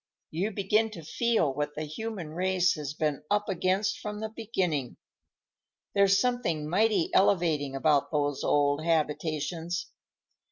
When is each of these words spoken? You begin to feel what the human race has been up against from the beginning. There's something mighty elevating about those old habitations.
You 0.31 0.49
begin 0.49 0.89
to 0.97 1.03
feel 1.03 1.53
what 1.53 1.75
the 1.75 1.83
human 1.83 2.29
race 2.29 2.73
has 2.73 2.95
been 2.95 3.21
up 3.29 3.47
against 3.47 3.99
from 3.99 4.19
the 4.19 4.29
beginning. 4.29 4.97
There's 5.93 6.19
something 6.19 6.67
mighty 6.67 7.11
elevating 7.13 7.75
about 7.75 8.09
those 8.11 8.43
old 8.43 8.83
habitations. 8.83 9.91